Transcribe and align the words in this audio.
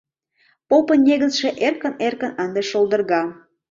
Попын 0.69 0.99
негызше 1.07 1.49
эркын-эркын 1.67 2.31
ынде 2.43 2.61
шолдырга. 2.69 3.21